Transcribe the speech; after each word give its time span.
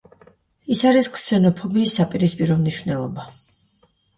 ის 0.75 0.81
არის 0.91 1.09
ქსენოფობიის 1.17 1.99
საპირისპირო 1.99 2.59
მნიშვნელობა. 2.63 3.29